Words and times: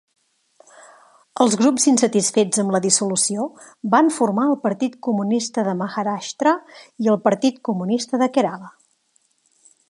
Els 1.43 1.57
grups 1.61 1.83
insatisfets 1.91 2.61
amb 2.63 2.73
la 2.75 2.81
dissolució 2.85 3.45
van 3.97 4.09
formar 4.15 4.47
el 4.53 4.57
Partit 4.65 4.95
Comunista 5.09 5.67
de 5.69 5.77
Maharashtra 5.83 6.55
i 7.05 7.13
el 7.15 7.21
Partit 7.29 7.61
Comunista 7.71 8.23
de 8.25 8.31
Kerala. 8.39 8.75